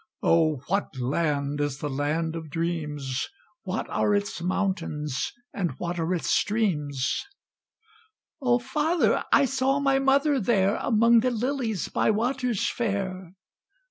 O 0.23 0.63
what 0.65 0.97
land 0.97 1.61
is 1.61 1.77
the 1.77 1.87
land 1.87 2.35
of 2.35 2.49
dreams? 2.49 3.29
What 3.61 3.87
are 3.91 4.15
its 4.15 4.41
mountains 4.41 5.31
and 5.53 5.73
what 5.77 5.99
are 5.99 6.11
its 6.15 6.31
streams?" 6.31 7.23
"O 8.41 8.57
father! 8.57 9.23
I 9.31 9.45
saw 9.45 9.79
my 9.79 9.99
mother 9.99 10.39
there, 10.39 10.77
Among 10.77 11.19
the 11.19 11.29
lilies 11.29 11.87
by 11.87 12.09
waters 12.09 12.67
fair." 12.67 13.35